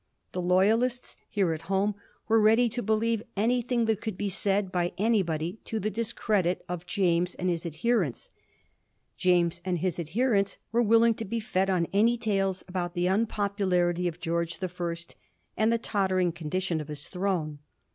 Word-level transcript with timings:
The 0.31 0.41
loyalists 0.41 1.15
here 1.29 1.53
at 1.53 1.61
home 1.69 1.93
were 2.27 2.41
ready 2.41 2.69
to 2.69 2.81
believe 2.81 3.21
anything 3.37 3.85
that 3.85 4.01
could 4.01 4.17
be 4.17 4.29
said 4.29 4.71
by 4.71 4.93
anybody 4.97 5.59
to 5.65 5.79
the 5.79 5.91
discredit 5.91 6.65
of 6.67 6.87
James 6.87 7.35
and 7.35 7.51
his 7.51 7.67
adherents; 7.67 8.31
James 9.15 9.61
and 9.63 9.77
his 9.77 9.99
adherents 9.99 10.57
were 10.71 10.81
willing 10.81 11.13
to 11.13 11.23
be 11.25 11.39
fed 11.39 11.69
on 11.69 11.85
any 11.93 12.17
tales 12.17 12.63
about 12.67 12.95
the 12.95 13.05
unpopularity 13.07 14.07
of 14.07 14.19
Greorge 14.19 14.57
the 14.57 14.67
First, 14.69 15.15
and 15.55 15.71
the 15.71 15.77
tottering 15.77 16.31
condition 16.31 16.81
of 16.81 16.87
his 16.87 17.07
throne. 17.07 17.59